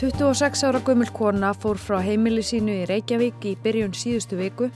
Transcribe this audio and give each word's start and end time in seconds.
26 0.00 0.64
ára 0.64 0.80
gömul 0.80 1.10
kona 1.12 1.50
fór 1.52 1.76
frá 1.76 1.98
heimili 2.00 2.40
sínu 2.40 2.72
í 2.72 2.84
Reykjavík 2.88 3.42
í 3.44 3.50
byrjun 3.60 3.92
síðustu 3.92 4.38
viku 4.38 4.70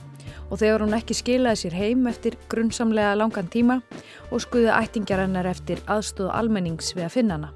og 0.51 0.59
þegar 0.61 0.83
hún 0.85 0.93
ekki 0.93 1.17
skilaði 1.17 1.63
sér 1.63 1.77
heim 1.79 2.03
eftir 2.11 2.37
grunnsamlega 2.51 3.15
langan 3.17 3.49
tíma 3.49 3.79
og 4.29 4.43
skuði 4.43 4.69
ættingjar 4.69 5.23
hennar 5.23 5.49
eftir 5.49 5.81
aðstóð 5.89 6.29
almennings 6.29 6.93
við 6.93 7.07
að 7.07 7.15
finna 7.15 7.39
hana. 7.39 7.49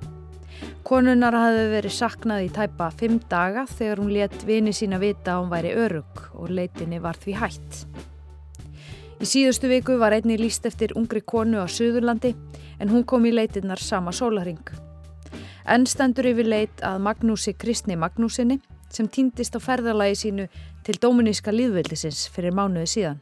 Konunar 0.82 1.38
hafði 1.38 1.70
verið 1.76 1.96
saknað 2.00 2.48
í 2.48 2.52
tæpa 2.58 2.90
fimm 2.90 3.22
daga 3.30 3.68
þegar 3.70 4.02
hún 4.02 4.12
let 4.18 4.42
vini 4.50 4.74
sína 4.74 4.98
vita 4.98 5.36
að 5.36 5.44
hún 5.44 5.54
væri 5.54 5.78
örug 5.86 6.26
og 6.34 6.50
leitinni 6.50 6.98
var 7.06 7.22
því 7.22 7.38
hætt. 7.38 7.86
Í 9.22 9.30
síðustu 9.30 9.70
viku 9.70 10.02
var 10.02 10.18
einni 10.18 10.42
líst 10.42 10.66
eftir 10.66 10.98
ungri 10.98 11.22
konu 11.22 11.62
á 11.62 11.70
Suðurlandi 11.70 12.34
en 12.82 12.90
hún 12.90 13.06
kom 13.06 13.30
í 13.30 13.38
leitinnar 13.38 13.78
sama 13.78 14.10
sólaring. 14.10 14.89
Enn 15.68 15.88
stendur 15.90 16.28
yfir 16.30 16.48
leit 16.48 16.84
að 16.86 17.02
Magnúsi 17.04 17.54
Kristni 17.60 17.98
Magnúsinni 18.00 18.60
sem 18.94 19.08
týndist 19.12 19.58
á 19.58 19.60
ferðalagi 19.60 20.16
sínu 20.16 20.46
til 20.88 20.96
Dóminíska 21.02 21.52
líðveldisins 21.54 22.28
fyrir 22.34 22.56
mánuði 22.56 22.88
síðan. 22.94 23.20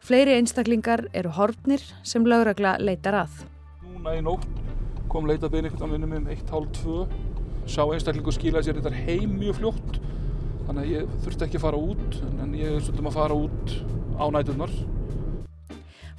Fleiri 0.00 0.36
einstaklingar 0.38 1.06
eru 1.16 1.32
horfnir 1.36 1.82
sem 2.04 2.24
lauragla 2.24 2.76
leitar 2.80 3.16
að. 3.24 3.42
Núna 3.84 4.14
í 4.16 4.22
nótt 4.24 4.46
kom 5.10 5.26
leitabinn 5.28 5.66
ekkert 5.68 5.84
á 5.84 5.88
minnum 5.90 6.14
um 6.20 6.30
1.30 6.30 7.68
sá 7.68 7.82
einstaklingu 7.84 8.32
skilaði 8.32 8.68
sér 8.68 8.80
þetta 8.80 9.02
heim 9.04 9.34
mjög 9.40 9.58
fljótt 9.58 10.00
þannig 10.66 10.82
að 10.84 10.92
ég 10.94 11.12
þurfti 11.24 11.46
ekki 11.46 11.58
að 11.58 11.64
fara 11.66 11.82
út 11.90 12.18
en 12.44 12.56
ég 12.56 12.78
svolítið 12.78 13.10
að 13.10 13.16
fara 13.18 13.36
út 13.36 13.74
á 14.20 14.24
nætunar. 14.36 14.74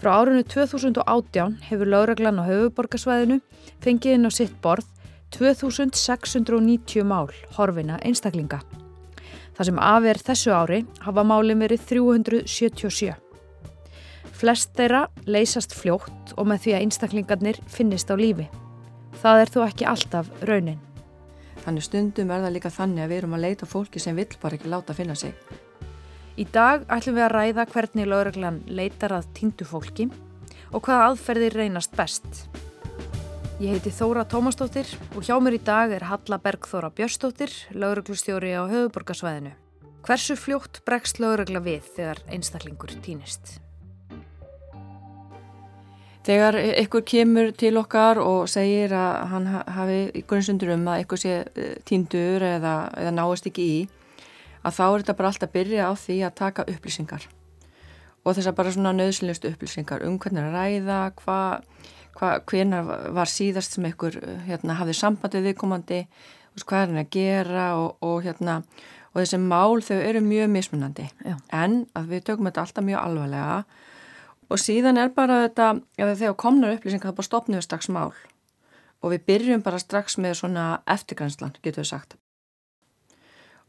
Frá 0.02 0.12
árunni 0.18 0.44
2018 0.50 1.60
hefur 1.70 1.90
lauraglan 1.94 2.42
á 2.42 2.50
höfuborgarsvæðinu 2.50 3.38
fengið 3.86 4.18
inn 4.18 4.28
á 4.28 4.32
sitt 4.34 4.56
borð 4.64 4.88
2690 5.36 7.04
mál 7.08 7.32
horfina 7.56 7.98
einstaklinga. 8.06 8.62
Það 9.56 9.68
sem 9.70 9.82
afer 9.84 10.20
þessu 10.28 10.54
ári 10.56 10.80
hafa 11.06 11.24
málinn 11.28 11.62
verið 11.62 11.84
377. 11.90 13.16
Flest 14.42 14.72
þeirra 14.78 15.04
leysast 15.30 15.76
fljótt 15.78 16.32
og 16.36 16.48
með 16.50 16.64
því 16.64 16.76
að 16.76 16.86
einstaklingarnir 16.86 17.60
finnist 17.70 18.10
á 18.10 18.16
lífi. 18.18 18.48
Það 19.22 19.42
er 19.44 19.52
þó 19.54 19.60
ekki 19.68 19.90
alltaf 19.92 20.32
raunin. 20.50 20.80
Þannig 21.62 21.86
stundum 21.86 22.32
er 22.34 22.42
það 22.42 22.56
líka 22.56 22.72
þannig 22.74 23.04
að 23.04 23.12
við 23.12 23.20
erum 23.22 23.36
að 23.38 23.46
leita 23.46 23.70
fólki 23.70 24.02
sem 24.02 24.18
vill 24.18 24.32
bara 24.42 24.58
ekki 24.58 24.72
láta 24.72 24.96
finna 24.98 25.16
sig. 25.20 25.36
Í 26.42 26.48
dag 26.50 26.88
ætlum 26.90 27.20
við 27.20 27.28
að 27.28 27.34
ræða 27.36 27.68
hvernig 27.76 28.10
lauraglan 28.10 28.60
leitar 28.66 29.14
að 29.14 29.30
týndu 29.38 29.68
fólki 29.68 30.08
og 30.72 30.82
hvaða 30.88 31.12
aðferðir 31.12 31.58
reynast 31.60 31.94
best. 31.94 32.48
Ég 33.62 33.76
heiti 33.76 33.92
Þóra 33.94 34.24
Tómastóttir 34.26 34.88
og 35.14 35.22
hjá 35.22 35.36
mér 35.38 35.54
í 35.54 35.58
dag 35.62 35.92
er 35.94 36.08
Halla 36.10 36.40
Bergþóra 36.42 36.88
Björnstóttir, 36.98 37.52
lauruglustjóri 37.78 38.56
á 38.58 38.66
höfuborgarsvæðinu. 38.66 39.52
Hversu 40.02 40.34
fljótt 40.34 40.80
bregst 40.82 41.22
laurugla 41.22 41.62
við 41.62 41.86
þegar 41.94 42.24
einstaklingur 42.34 42.96
týnist? 43.06 43.60
Þegar 46.26 46.58
ykkur 46.82 47.06
kemur 47.14 47.54
til 47.54 47.76
okkar 47.78 48.24
og 48.24 48.50
segir 48.50 48.98
að 48.98 49.30
hann 49.36 49.48
hafi 49.54 50.02
í 50.10 50.26
grunnsundur 50.26 50.74
um 50.80 50.90
að 50.90 51.06
ykkur 51.06 51.22
sé 51.28 51.38
eh, 51.46 51.78
týndur 51.86 52.42
eða, 52.42 52.76
eða 52.98 53.14
náist 53.20 53.46
ekki 53.46 53.70
í, 53.76 53.80
að 54.66 54.78
þá 54.80 54.86
er 54.88 55.00
þetta 55.04 55.20
bara 55.22 55.36
alltaf 55.36 55.50
að 55.52 55.58
byrja 55.60 55.86
á 55.86 55.94
því 55.94 56.22
að 56.26 56.38
taka 56.42 56.66
upplýsingar. 56.66 57.30
Og 58.26 58.34
þess 58.34 58.50
að 58.50 58.58
bara 58.58 58.74
svona 58.74 58.98
nöðsynlustu 58.98 59.54
upplýsingar 59.54 60.10
um 60.10 60.18
hvernig 60.18 60.50
að 60.50 60.58
ræða, 60.58 61.04
hvað 61.22 62.00
hvena 62.20 62.82
var 63.16 63.30
síðast 63.30 63.76
sem 63.76 63.86
einhver 63.88 64.18
hérna, 64.48 64.78
hafði 64.80 64.96
sambandið 64.98 65.48
viðkomandi, 65.50 66.02
hvað 66.62 66.82
er 66.82 66.90
hann 66.92 67.02
að 67.02 67.14
gera? 67.16 67.68
Og, 67.80 67.96
og, 68.04 68.18
hérna, 68.26 68.62
og 69.14 69.22
þessi 69.22 69.40
mál 69.42 69.82
þau 69.86 69.98
eru 69.98 70.22
mjög 70.26 70.52
mismunandi. 70.52 71.08
Já. 71.26 71.38
en 71.52 71.86
að 71.96 72.12
við 72.12 72.26
tökum 72.30 72.50
þetta 72.50 72.66
alltaf 72.66 72.86
mjög 72.86 73.00
alvarlega. 73.02 73.64
Og 74.52 74.60
síðan 74.60 75.00
er 75.00 75.14
bara 75.16 75.46
þetta, 75.46 75.70
þegar 75.98 76.36
komnar 76.36 76.76
upplýsingar 76.76 77.12
það 77.12 77.20
bara 77.22 77.30
stopnum 77.30 77.60
við 77.60 77.68
strax 77.68 77.90
mál. 77.90 78.12
Og 79.02 79.14
við 79.16 79.24
byrjum 79.26 79.64
bara 79.64 79.80
strax 79.80 80.18
með 80.20 80.36
svona 80.42 80.66
eftirgrænslan, 80.86 81.56
getur 81.64 81.86
við 81.86 81.94
sagt. 81.94 82.18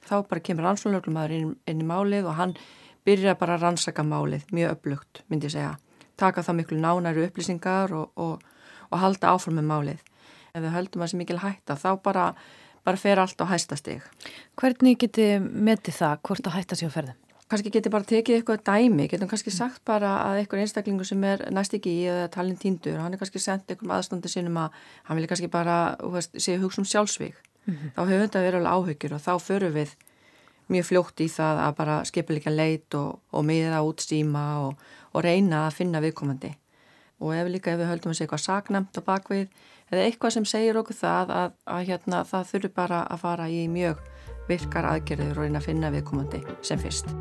Þá 0.02 0.26
bara 0.26 0.42
kemur 0.42 0.66
rannsónlöglumæður 0.66 1.36
inn, 1.36 1.54
inn 1.70 1.80
í 1.80 1.86
málið 1.86 2.26
og 2.26 2.36
hann 2.36 2.56
byrjar 3.06 3.38
bara 3.38 3.54
að 3.54 3.68
rannsaka 3.68 4.02
málið, 4.02 4.48
mjög 4.50 4.74
upplugt 4.76 5.22
myndi 5.30 5.46
ég 5.46 5.54
segja 5.54 5.76
taka 6.20 6.42
það 6.42 6.58
miklu 6.60 6.80
nánæru 6.80 7.26
upplýsingar 7.28 7.94
og, 7.96 8.10
og, 8.16 8.42
og 8.90 9.02
halda 9.02 9.32
áfram 9.34 9.58
með 9.60 9.68
málið. 9.70 10.04
Ef 10.52 10.60
við 10.60 10.74
höldum 10.76 11.00
að 11.00 11.06
það 11.06 11.12
sé 11.12 11.20
mikil 11.22 11.40
hætta 11.42 11.76
þá 11.80 11.90
bara, 12.04 12.24
bara 12.84 13.00
fer 13.00 13.20
allt 13.22 13.40
á 13.40 13.46
hæstastig. 13.48 14.02
Hvernig 14.60 14.98
geti 15.00 15.28
metið 15.40 15.98
það 16.00 16.18
hvort 16.28 16.48
að 16.48 16.56
hætta 16.58 16.78
sér 16.78 16.92
ferðum? 16.92 17.18
Kannski 17.52 17.68
geti 17.68 17.90
bara 17.92 18.08
tekið 18.08 18.38
eitthvað 18.38 18.62
dæmi, 18.64 19.06
getum 19.12 19.28
kannski 19.28 19.52
sagt 19.52 19.82
bara 19.84 20.14
að 20.24 20.38
einhver 20.40 20.62
einstaklingu 20.62 21.04
sem 21.04 21.24
er 21.28 21.42
næst 21.52 21.74
ekki 21.76 21.90
í 22.00 22.06
eða 22.08 22.30
talin 22.32 22.56
tíndur, 22.56 22.96
hann 22.96 23.12
er 23.12 23.20
kannski 23.20 23.42
sendt 23.44 23.68
einhverjum 23.68 23.92
aðstandi 23.92 24.30
sinum 24.32 24.56
að 24.62 24.78
hann 25.08 25.18
vilja 25.18 25.28
kannski 25.34 25.50
bara 25.52 25.74
veist, 26.14 26.32
sé 26.40 26.56
hugsa 26.62 26.80
um 26.80 26.88
sjálfsvík. 26.88 27.36
Mm 27.66 27.74
-hmm. 27.74 27.90
Þá 27.96 28.00
hefur 28.08 28.24
þetta 28.24 28.44
verið 28.46 28.58
alveg 28.60 28.72
áhyggjur 28.72 29.14
og 29.14 29.20
þá 29.20 29.34
förum 29.40 29.74
við 29.76 29.92
mjög 30.72 30.86
fljótt 30.88 31.20
í 31.20 31.28
það 31.28 31.60
að 31.66 31.76
bara 31.76 32.04
skipa 32.04 32.32
líka 32.32 32.50
leit 32.50 32.94
og, 32.94 33.20
og 33.32 33.44
miða 33.44 33.82
út 33.82 34.00
stíma 34.00 34.44
og, 34.66 34.74
og 35.12 35.24
reyna 35.24 35.66
að 35.66 35.78
finna 35.80 36.02
viðkomandi 36.04 36.54
og 37.22 37.34
ef 37.36 37.50
líka 37.52 37.74
ef 37.74 37.80
við 37.80 37.90
höldum 37.92 38.12
að 38.12 38.18
segja 38.18 38.26
eitthvað 38.26 38.46
saknamt 38.46 38.98
á 38.98 39.02
bakvið 39.06 39.44
eða 39.92 40.06
eitthvað 40.06 40.34
sem 40.38 40.48
segir 40.48 40.80
okkur 40.80 40.98
það 40.98 41.34
að, 41.36 41.54
að 41.76 41.84
hérna, 41.90 42.24
það 42.32 42.48
þurfi 42.54 42.72
bara 42.80 43.04
að 43.06 43.22
fara 43.26 43.50
í 43.52 43.62
mjög 43.70 44.02
virkar 44.48 44.90
aðgerður 44.94 45.38
og 45.38 45.46
reyna 45.46 45.62
að 45.62 45.70
finna 45.70 45.94
viðkomandi 45.94 46.42
sem 46.66 46.82
fyrst. 46.82 47.14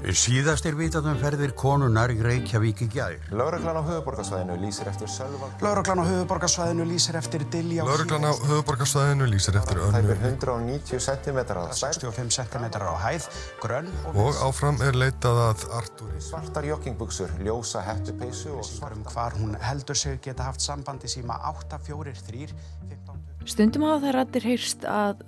Síðast 0.00 0.64
er 0.64 0.76
vitað 0.78 1.10
um 1.10 1.18
ferðir 1.20 1.52
konunar 1.58 2.12
í 2.14 2.16
Reykjavík 2.24 2.78
í 2.86 2.88
gær. 2.94 3.16
Láreglan 3.36 3.76
á 3.76 3.84
höfuborgarsvæðinu 3.84 4.56
lýsir 4.62 4.88
eftir 4.88 5.10
Sölva. 5.12 5.50
Láreglan 5.60 6.00
á 6.00 6.04
höfuborgarsvæðinu 6.08 6.86
lýsir 6.88 7.18
eftir 7.20 7.44
Dilja. 7.52 7.84
Láreglan 7.84 8.24
á 8.24 8.32
höfuborgarsvæðinu 8.32 9.28
lýsir 9.28 9.58
eftir 9.60 9.82
önnu. 9.84 9.92
Það 9.98 10.08
er 10.14 10.22
190 10.30 11.04
cm 11.04 11.40
á 11.52 11.64
stærð. 11.76 12.06
65 12.08 12.32
cm 12.38 12.64
á 12.80 12.94
hæð, 13.04 13.28
grönn. 13.60 13.92
Og, 14.14 14.22
og 14.24 14.40
áfram 14.48 14.80
er 14.88 14.96
leitað 14.96 15.42
að 15.50 15.66
Artúri. 15.82 16.22
Svartar 16.24 16.70
joggingbuksur, 16.70 17.36
ljósa 17.44 17.84
hettupeisu 17.84 18.56
og 18.56 18.64
svartar. 18.64 18.96
Um 18.96 19.12
hvar 19.12 19.36
hún 19.36 19.54
heldur 19.60 20.00
sig 20.00 20.16
geta 20.24 20.48
haft 20.48 20.64
sambandi 20.64 21.12
síma 21.12 21.36
843 21.52 22.48
15... 22.88 23.22
Stundum 23.44 23.84
hafa 23.88 24.04
það 24.06 24.16
rættir 24.16 24.48
heyrst 24.48 24.88
að 24.88 25.22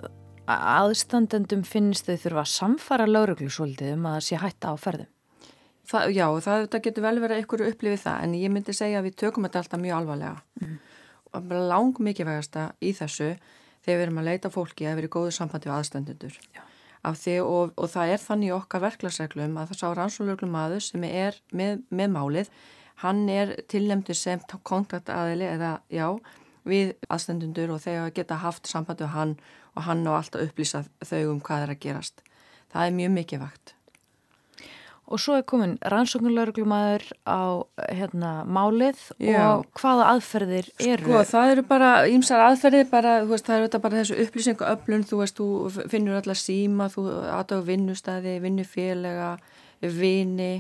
aðstandendum 0.51 1.63
finnst 1.67 2.09
þau 2.09 2.17
þurfa 2.19 2.43
að 2.43 2.53
samfara 2.53 3.07
lauruglu 3.07 3.51
svolítið 3.51 3.95
um 3.97 4.09
að 4.11 4.17
það 4.17 4.27
sé 4.27 4.41
hætta 4.43 4.73
á 4.73 4.77
ferðum? 4.81 5.11
Það, 5.93 6.13
já, 6.15 6.27
það, 6.47 6.67
það 6.73 6.83
getur 6.87 7.05
vel 7.05 7.17
verið 7.21 7.41
einhverju 7.41 7.71
upplifið 7.73 8.03
það 8.05 8.25
en 8.25 8.35
ég 8.39 8.53
myndi 8.55 8.75
segja 8.75 9.01
að 9.01 9.09
við 9.09 9.17
tökum 9.23 9.47
þetta 9.47 9.63
alltaf 9.63 9.81
mjög 9.83 9.97
alvarlega 9.99 10.37
mm. 10.63 10.77
og 11.39 11.57
lang 11.73 12.03
mikið 12.07 12.29
vegasta 12.31 12.67
í 12.79 12.93
þessu 12.97 13.33
þegar 13.83 13.99
við 13.99 14.05
erum 14.07 14.21
að 14.23 14.29
leita 14.31 14.53
fólki 14.55 14.87
að 14.87 15.01
vera 15.01 15.11
í 15.11 15.15
góðu 15.17 15.33
sambandi 15.35 15.69
við 15.69 15.75
aðstandendur 15.77 16.37
því, 17.03 17.35
og, 17.43 17.73
og 17.75 17.91
það 17.91 18.13
er 18.15 18.23
þannig 18.23 18.55
okkar 18.55 18.85
verklagsreglum 18.85 19.59
að 19.59 19.73
það 19.73 19.81
sá 19.81 19.89
rannsólaurglum 19.99 20.59
aður 20.63 20.87
sem 20.87 21.07
er 21.09 21.41
með, 21.51 21.83
með 21.91 22.15
málið 22.15 22.53
hann 23.03 23.25
er 23.33 23.57
tilnæmdur 23.71 24.19
sem 24.19 24.43
kontaktaðili 24.63 25.49
eða 25.51 25.81
já 25.91 26.07
við 26.63 26.95
aðstendundur 27.11 27.75
og 27.75 27.83
þegar 27.83 28.15
geta 28.15 28.39
haft 28.39 28.71
sambandi 28.71 29.03
við 29.03 29.17
hann 29.17 29.35
og 29.77 29.87
hann 29.87 30.05
á 30.09 30.12
alltaf 30.16 30.49
upplýsa 30.49 30.84
þau 31.05 31.22
um 31.34 31.41
hvað 31.44 31.66
er 31.66 31.75
að 31.77 31.83
gerast. 31.87 32.27
Það 32.72 32.88
er 32.88 32.99
mjög 32.99 33.14
mikið 33.19 33.44
vakt. 33.44 33.75
Og 35.12 35.20
svo 35.20 35.35
er 35.37 35.43
komin 35.44 35.75
rannsóknulauruglumæður 35.93 37.02
á 37.29 37.61
hérna, 37.93 38.31
málið 38.49 39.00
Já. 39.20 39.58
og 39.58 39.67
hvaða 39.76 40.06
aðferðir 40.14 40.70
eru? 40.81 41.05
Sko 41.05 41.25
það 41.29 41.52
eru 41.52 41.64
bara 41.69 41.91
ímsar 42.08 42.44
aðferðir, 42.47 42.87
bara, 42.88 43.17
veist, 43.29 43.44
það 43.49 43.58
eru 43.67 43.81
bara 43.85 43.99
þessu 44.00 44.17
upplýsingu 44.25 44.69
öflun, 44.70 45.05
þú 45.11 45.19
veist, 45.20 45.41
þú 45.43 45.88
finnur 45.93 46.17
alltaf 46.17 46.41
síma, 46.41 46.88
þú 46.94 47.05
aðdáðu 47.35 47.67
vinnustæði, 47.69 48.37
vinnufélega, 48.47 49.35
vini, 49.99 50.52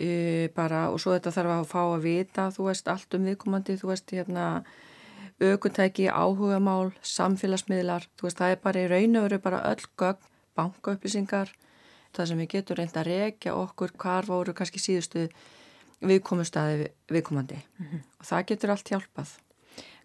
uh, 0.00 0.46
bara 0.56 0.88
og 0.90 0.98
svo 1.04 1.14
þetta 1.14 1.36
þarf 1.36 1.54
að 1.60 1.70
fá 1.70 1.80
að 1.84 2.08
vita, 2.08 2.48
þú 2.56 2.70
veist, 2.72 2.90
allt 2.90 3.18
um 3.20 3.30
viðkomandi, 3.30 3.78
þú 3.78 3.92
veist, 3.92 4.16
hérna 4.16 4.48
aukutæki, 5.42 6.08
áhugamál, 6.08 6.92
samfélagsmiðlar, 7.04 8.08
þú 8.16 8.28
veist 8.28 8.40
það 8.40 8.54
er 8.54 8.60
bara 8.62 8.82
í 8.82 8.90
raun 8.90 9.18
og 9.20 9.26
veru 9.26 9.40
bara 9.44 9.62
öll 9.68 9.88
gögn, 10.00 10.28
bankaupplýsingar, 10.56 11.50
það 12.16 12.30
sem 12.30 12.40
við 12.40 12.52
getum 12.54 12.78
reynda 12.78 13.02
að 13.02 13.10
rekja 13.10 13.56
okkur 13.56 13.92
hvar 14.00 14.28
voru 14.28 14.54
kannski 14.56 14.80
síðustu 14.80 15.26
viðkomustæði 16.00 16.88
viðkomandi 17.12 17.56
mm 17.56 17.86
-hmm. 17.86 18.06
og 18.20 18.24
það 18.30 18.46
getur 18.52 18.70
allt 18.70 18.88
hjálpað. 18.88 19.36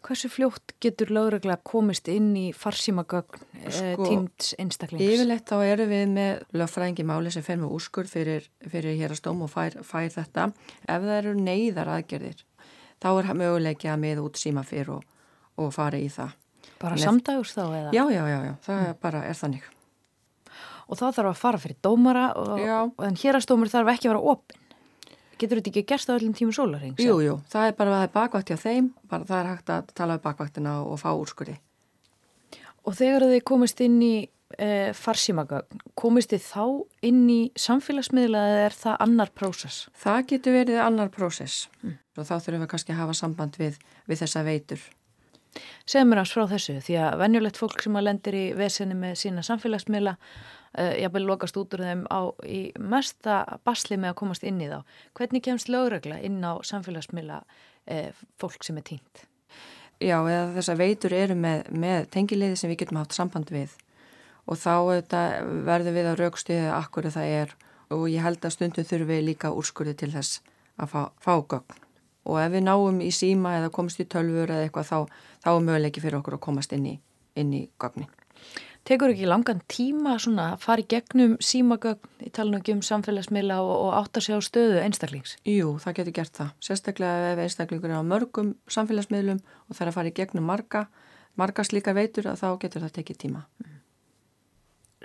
Hversu 0.02 0.30
fljótt 0.30 0.74
getur 0.82 1.12
lögregla 1.14 1.58
komist 1.64 2.08
inn 2.08 2.36
í 2.36 2.52
farsímagögn 2.58 3.40
eh, 3.64 3.72
sko, 3.72 4.06
tímt 4.06 4.54
einstaklings? 4.58 5.04
Yfirleitt 5.06 5.46
þá 5.46 5.58
eru 5.64 5.86
við 5.86 6.08
með 6.10 6.42
lögfræðingi 6.58 7.04
máli 7.06 7.32
sem 7.32 7.44
fer 7.44 7.58
með 7.58 7.76
úrskur 7.78 8.08
fyrir, 8.10 8.50
fyrir 8.68 8.98
hér 8.98 9.12
að 9.12 9.22
stóm 9.22 9.42
og 9.42 9.50
fær, 9.50 9.78
fær 9.84 10.10
þetta. 10.10 10.52
Ef 10.88 11.02
það 11.06 11.18
eru 11.18 11.34
neyðar 11.34 11.88
aðgerðir 11.88 12.46
þá 13.02 13.10
er 13.12 13.34
möguleiki 13.34 13.90
að 13.92 14.02
miða 14.04 14.26
út 14.26 14.40
síma 14.42 14.64
fyrir 14.68 14.96
og 14.98 15.11
og 15.68 15.76
fara 15.76 16.00
í 16.00 16.08
það. 16.12 16.34
Bara 16.82 16.98
Nei. 16.98 17.04
samdags 17.04 17.54
þá 17.54 17.62
eða? 17.66 17.92
Já, 17.94 18.04
já, 18.10 18.24
já, 18.26 18.40
já, 18.48 18.54
það 18.66 18.88
er 18.88 18.98
bara 19.02 19.22
er 19.28 19.38
þannig. 19.38 19.70
Og 20.92 21.00
þá 21.00 21.06
þarf 21.06 21.30
að 21.30 21.40
fara 21.40 21.62
fyrir 21.62 21.78
dómara 21.86 22.26
og, 22.36 22.98
en 23.06 23.20
hérastómur 23.22 23.72
þarf 23.72 23.94
ekki 23.94 24.10
að 24.10 24.16
vera 24.16 24.34
opinn. 24.34 24.58
Getur 25.42 25.58
þetta 25.58 25.72
ekki 25.72 25.88
gerst 25.90 26.10
á 26.12 26.18
öllum 26.18 26.34
tímum 26.38 26.54
sólarings? 26.54 27.02
Jú, 27.02 27.16
jú, 27.24 27.38
það 27.50 27.70
er 27.70 27.78
bara 27.78 27.94
að 27.94 27.98
það 27.98 28.08
er 28.08 28.14
bakvægt 28.18 28.52
hjá 28.52 28.60
þeim, 28.62 28.92
bara 29.10 29.26
það 29.30 29.40
er 29.40 29.50
hægt 29.50 29.72
að 29.74 29.96
tala 29.98 30.18
við 30.18 30.26
bakvægtina 30.28 30.76
og 30.84 31.00
fá 31.02 31.10
úrskurði. 31.16 31.56
Og 32.86 32.98
þegar 32.98 33.26
þið 33.30 33.44
komist 33.48 33.82
inn 33.86 33.98
í 34.06 34.14
e, 34.58 34.70
farsímagögn, 34.98 35.82
komist 35.98 36.34
þið 36.34 36.46
þá 36.46 36.64
inn 37.10 37.24
í 37.32 37.40
samfélagsmiðla 37.60 38.46
eða 38.52 38.64
er 38.68 38.78
það 38.78 39.04
annar 39.06 39.34
prósess? 39.38 39.88
Það 40.02 40.22
getur 40.34 40.58
verið 40.60 40.82
annar 40.84 41.12
prósess 41.14 41.68
og 41.82 42.26
þá 42.28 42.36
þurfum 42.38 42.66
við 42.66 42.72
kannski 42.74 42.94
að 42.94 43.02
hafa 43.02 43.18
samband 43.18 43.58
við, 43.62 43.78
við 44.10 44.24
þessa 44.24 44.44
veitur. 44.46 44.84
Segð 45.86 46.08
mér 46.08 46.22
hans 46.22 46.34
frá 46.36 46.46
þessu 46.48 46.78
því 46.80 46.98
að 47.04 47.18
venjulegt 47.22 47.60
fólk 47.60 47.84
sem 47.84 47.98
að 48.00 48.08
lendir 48.08 48.38
í 48.38 48.46
vesenni 48.56 48.96
með 48.98 49.18
sína 49.20 49.44
samfélagsmiðla 49.46 50.14
uh, 50.16 50.94
jafnvel 51.02 51.26
lokast 51.28 51.60
út 51.60 51.76
úr 51.76 51.84
þeim 51.88 52.06
á 52.08 52.22
í 52.48 52.62
mesta 52.80 53.42
basli 53.68 54.00
með 54.00 54.14
að 54.14 54.20
komast 54.24 54.48
inn 54.48 54.62
í 54.64 54.70
þá. 54.72 54.80
Hvernig 55.18 55.46
kemst 55.48 55.72
lögregla 55.72 56.22
inn 56.24 56.40
á 56.40 56.56
samfélagsmiðla 56.64 57.42
uh, 57.44 58.24
fólk 58.40 58.64
sem 58.64 58.80
er 58.80 58.88
týnt? 58.94 59.26
Já, 60.02 60.18
eða 60.18 60.54
þessar 60.56 60.80
veitur 60.80 61.14
eru 61.14 61.36
með, 61.38 61.68
með 61.78 62.08
tengiliði 62.16 62.58
sem 62.58 62.72
við 62.72 62.86
getum 62.86 63.02
haft 63.04 63.14
samband 63.14 63.52
við 63.54 63.76
og 64.50 64.58
þá 64.58 64.74
verðum 65.68 65.96
við 65.96 66.10
að 66.10 66.24
raukstuðið 66.24 66.72
akkur 66.74 67.12
það 67.14 67.36
er 67.36 67.54
og 67.94 68.08
ég 68.10 68.26
held 68.26 68.42
að 68.42 68.56
stundum 68.56 68.88
þurfum 68.88 69.12
við 69.12 69.24
líka 69.28 69.54
úrskurði 69.54 69.94
til 70.00 70.10
þess 70.16 70.42
að 70.82 70.94
fá, 70.96 71.02
fá 71.22 71.34
gögn 71.38 71.91
og 72.28 72.42
ef 72.42 72.52
við 72.54 72.66
náum 72.68 73.00
í 73.04 73.12
síma 73.16 73.58
eða 73.60 73.72
komast 73.74 74.02
í 74.02 74.08
tölfur 74.10 74.50
eða 74.50 74.68
eitthvað 74.68 74.90
þá, 74.90 75.22
þá 75.44 75.50
er 75.54 75.64
möguleiki 75.68 76.04
fyrir 76.04 76.20
okkur 76.22 76.38
að 76.38 76.46
komast 76.48 76.76
inn 76.76 76.90
í, 76.94 76.98
inn 77.40 77.54
í 77.58 77.64
gögnin. 77.82 78.12
Tekur 78.88 79.12
ekki 79.14 79.28
langan 79.30 79.60
tíma 79.70 80.16
svona 80.22 80.48
að 80.56 80.64
fara 80.64 80.82
í 80.82 80.88
gegnum 80.90 81.36
símagögn, 81.38 82.08
nú 82.50 82.58
ekki 82.58 82.74
um 82.74 82.82
samfélagsmiðla 82.86 83.60
og, 83.62 83.74
og 83.76 83.92
átta 84.00 84.24
sig 84.26 84.34
á 84.34 84.42
stöðu 84.42 84.80
einstaklings? 84.82 85.36
Jú, 85.46 85.76
það 85.84 86.00
getur 86.00 86.16
gert 86.18 86.40
það. 86.40 86.56
Sérstaklega 86.66 87.28
ef 87.36 87.42
einstaklingur 87.44 87.94
er 87.94 88.02
á 88.02 88.10
mörgum 88.10 88.56
samfélagsmiðlum 88.74 89.44
og 89.46 89.78
það 89.78 89.84
er 89.86 89.92
að 89.92 89.98
fara 90.00 90.10
í 90.10 90.16
gegnum 90.18 90.50
marga, 90.50 90.88
marga 91.38 91.66
slíka 91.68 91.94
veitur 91.94 92.32
að 92.32 92.42
þá 92.42 92.48
getur 92.64 92.86
það 92.88 92.96
tekið 92.98 93.22
tíma. 93.22 93.44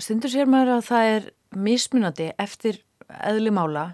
Stundur 0.00 0.32
sér 0.32 0.48
maður 0.48 0.78
að 0.78 0.86
það 0.88 1.10
er 1.12 1.30
mismunandi 1.68 2.30
eftir 2.40 2.80
eðlimála 3.12 3.90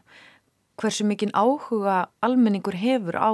hversu 0.82 1.06
mikinn 1.06 1.34
áhuga 1.34 2.08
almenningur 2.24 2.76
hefur 2.76 3.18
á 3.18 3.30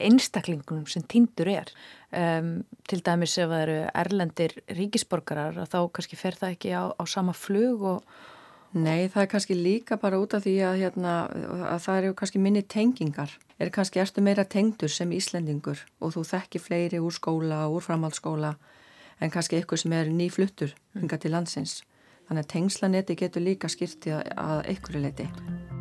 einstaklingunum 0.00 0.86
sem 0.88 1.04
týndur 1.04 1.50
er. 1.52 1.72
Um, 2.16 2.64
til 2.88 3.02
dæmis 3.04 3.36
ef 3.36 3.50
það 3.50 3.64
eru 3.66 3.76
erlendir 3.92 4.54
ríkisborgarar 4.72 5.58
þá 5.68 5.78
kannski 5.92 6.16
fer 6.16 6.38
það 6.38 6.56
ekki 6.56 6.72
á, 6.72 6.84
á 6.96 7.04
sama 7.04 7.36
flug 7.36 7.84
og 7.84 8.16
Nei, 8.76 9.06
það 9.08 9.22
er 9.22 9.28
kannski 9.30 9.54
líka 9.56 9.96
bara 9.96 10.18
út 10.20 10.34
af 10.36 10.42
því 10.44 10.56
að, 10.66 10.74
hérna, 10.82 11.12
að 11.70 11.78
það 11.84 11.98
eru 12.00 12.16
kannski 12.18 12.40
minni 12.42 12.60
tengingar. 12.66 13.30
Er 13.62 13.70
kannski 13.72 14.02
ertu 14.02 14.20
meira 14.20 14.44
tengdur 14.44 14.92
sem 14.92 15.14
Íslendingur 15.16 15.80
og 16.02 16.12
þú 16.12 16.24
þekki 16.28 16.60
fleiri 16.60 17.00
úr 17.00 17.14
skóla 17.14 17.62
og 17.70 17.78
úr 17.78 17.86
framhaldsskóla 17.86 18.52
en 19.22 19.32
kannski 19.32 19.62
ykkur 19.62 19.80
sem 19.80 19.96
er 19.96 20.12
nýfluttur 20.12 20.76
hinga 20.98 21.16
til 21.22 21.32
landsins. 21.32 21.78
Þannig 22.28 22.44
að 22.44 22.52
tengslanetti 22.52 23.16
getur 23.22 23.46
líka 23.48 23.72
skýrti 23.72 24.12
að, 24.18 24.28
að 24.36 25.75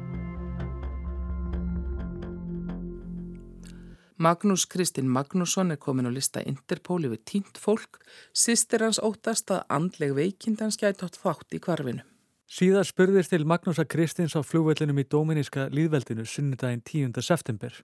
Magnús 4.16 4.64
Kristinn 4.72 5.10
Magnússon 5.12 5.74
er 5.74 5.78
komin 5.78 6.08
á 6.08 6.12
lista 6.12 6.40
Interpol 6.40 7.04
yfir 7.04 7.20
tínt 7.28 7.58
fólk, 7.60 8.00
sýstir 8.32 8.86
hans 8.86 9.00
óttast 9.04 9.52
að 9.52 9.66
andleg 9.68 10.14
veikindans 10.16 10.80
gæti 10.80 11.04
átt 11.04 11.20
þátt 11.20 11.52
í 11.52 11.60
kvarfinu. 11.60 12.06
Síðar 12.48 12.88
spurðist 12.88 13.34
til 13.34 13.44
Magnúsa 13.44 13.84
Kristins 13.84 14.38
á 14.38 14.42
flugvellinum 14.46 15.02
í 15.02 15.08
Dóminíska 15.12 15.68
líðveldinu 15.68 16.24
sunnudaginn 16.24 16.86
10. 16.88 17.20
september. 17.20 17.76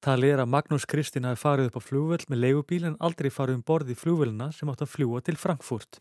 Talið 0.00 0.32
er 0.38 0.44
að 0.46 0.52
Magnús 0.54 0.88
Kristinn 0.88 1.28
hafi 1.28 1.42
farið 1.42 1.68
upp 1.68 1.76
á 1.76 1.82
flugvell 1.84 2.24
með 2.32 2.42
leigubíl 2.46 2.82
en 2.88 2.96
aldrei 2.96 3.28
farið 3.28 3.60
um 3.60 3.66
borð 3.68 3.92
í 3.92 4.00
flugvellina 4.00 4.48
sem 4.56 4.72
átt 4.72 4.86
að 4.86 4.94
fljúa 4.94 5.20
til 5.20 5.36
Frankfurt. 5.36 6.00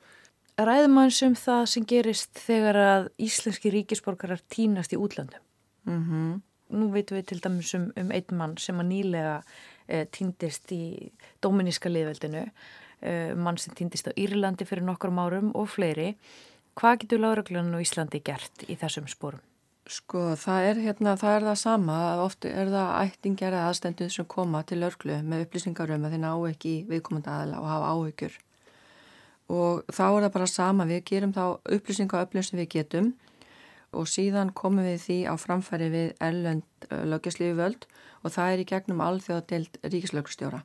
ræðum 0.56 1.00
hans 1.04 1.22
um 1.22 1.36
það 1.36 1.64
sem 1.68 1.84
gerist 1.84 2.32
þegar 2.40 2.78
að 2.80 3.08
íslenski 3.20 3.76
ríkisborgarar 3.76 4.40
týnast 4.48 4.96
í 4.96 5.02
útlandum. 5.02 5.44
Mm 5.84 6.04
-hmm. 6.08 6.42
Nú 6.74 6.90
veitum 6.94 7.20
við 7.20 7.28
til 7.30 7.42
dæmis 7.44 7.74
um, 7.78 7.90
um 8.00 8.12
einn 8.16 8.38
mann 8.40 8.56
sem 8.58 8.80
að 8.82 8.90
nýlega 8.90 9.36
eh, 9.88 10.08
týndist 10.10 10.72
í 10.74 11.12
Dóminíska 11.44 11.92
liðveldinu, 11.92 12.46
eh, 13.06 13.34
mann 13.38 13.60
sem 13.62 13.76
týndist 13.78 14.10
á 14.10 14.18
Írlandi 14.18 14.66
fyrir 14.66 14.86
nokkrum 14.88 15.22
árum 15.22 15.52
og 15.54 15.70
fleiri. 15.76 16.16
Hvað 16.76 17.04
getur 17.04 17.22
lágröglann 17.22 17.76
og 17.78 17.86
Íslandi 17.86 18.20
gert 18.26 18.66
í 18.68 18.76
þessum 18.80 19.06
spórum? 19.08 19.44
Sko, 19.86 20.32
það 20.42 20.68
er, 20.72 20.80
hérna, 20.82 21.12
það 21.22 21.36
er 21.36 21.44
það 21.46 21.58
sama, 21.62 21.96
oft 22.24 22.46
er 22.50 22.72
það 22.74 22.88
ættingjar 23.04 23.54
eða 23.54 23.68
aðstenduð 23.70 24.10
sem 24.16 24.26
koma 24.26 24.64
til 24.66 24.80
örglu 24.88 25.20
með 25.22 25.44
upplýsingar 25.46 25.94
um 25.94 26.08
að 26.08 26.16
þeir 26.16 26.22
ná 26.24 26.32
ekki 26.50 26.74
viðkomandi 26.90 27.30
aðla 27.30 27.60
og 27.62 27.70
hafa 27.70 27.92
áhyggjur. 27.94 28.40
Og 29.54 29.94
þá 29.94 30.06
er 30.08 30.26
það 30.26 30.34
bara 30.40 30.50
sama, 30.50 30.90
við 30.90 31.04
gerum 31.12 31.36
þá 31.38 31.44
upplýsingar 31.78 32.26
öflun 32.26 32.48
sem 32.48 32.58
við 32.64 32.72
getum 32.80 33.14
og 33.96 34.10
síðan 34.12 34.54
komum 34.56 34.86
við 34.86 35.00
því 35.06 35.20
á 35.32 35.34
framfæri 35.40 35.92
við 35.94 36.10
erlend 36.24 36.90
löggjastlífi 36.92 37.56
völd 37.58 37.88
og 38.26 38.34
það 38.34 38.52
er 38.52 38.64
í 38.64 38.68
gegnum 38.72 39.04
alþjóðadelt 39.06 39.80
ríkislöggstjóra. 39.86 40.62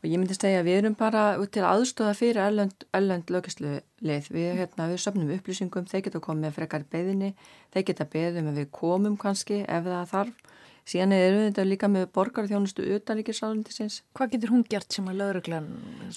Og 0.00 0.06
ég 0.08 0.16
myndi 0.16 0.34
segja 0.36 0.62
að 0.62 0.68
við 0.70 0.78
erum 0.80 0.94
bara 0.96 1.22
til 1.52 1.64
aðstóða 1.68 2.14
fyrir 2.16 2.40
erlend, 2.40 2.86
erlend 2.96 3.28
löggjastlið. 3.32 3.82
Við, 4.02 4.46
hérna, 4.56 4.88
við 4.88 5.02
söfnum 5.04 5.34
upplýsingum, 5.34 5.88
þeir 5.90 6.06
geta 6.06 6.22
komið 6.24 6.46
með 6.46 6.56
frekar 6.56 6.86
beðinni, 6.90 7.34
þeir 7.74 7.84
geta 7.90 8.08
beðum 8.14 8.48
að 8.50 8.62
við 8.62 8.70
komum 8.78 9.18
kannski 9.20 9.60
ef 9.66 9.84
það 9.88 10.08
þarf. 10.14 10.40
Síðan 10.82 11.14
er 11.14 11.36
þetta 11.36 11.64
líka 11.66 11.88
með 11.90 12.08
borgarþjónustu 12.16 12.84
utanríkisráðundisins. 12.96 14.00
Hvað 14.18 14.32
getur 14.34 14.50
hún 14.50 14.64
gert 14.66 14.90
sem 14.90 15.06
að 15.06 15.20
lauruglan... 15.20 15.68